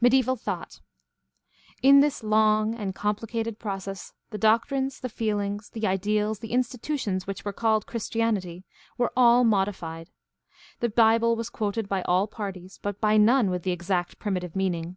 [0.00, 0.80] Mediaeval thought.—
[1.80, 7.44] In this long and complicated process the doctrines, the feelings, the ideals, the institutions which
[7.44, 8.64] were called" Christianity,"
[8.98, 10.10] were all modified.
[10.80, 14.96] The Bible was quoted by all parties, but by none with the exact primitive meaning.